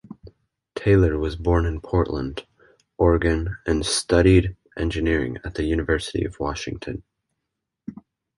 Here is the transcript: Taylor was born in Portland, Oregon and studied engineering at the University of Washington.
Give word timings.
Taylor 0.73 1.19
was 1.19 1.35
born 1.35 1.63
in 1.67 1.79
Portland, 1.79 2.47
Oregon 2.97 3.57
and 3.67 3.85
studied 3.85 4.57
engineering 4.75 5.37
at 5.45 5.53
the 5.53 5.63
University 5.63 6.25
of 6.25 6.39
Washington. 6.39 7.03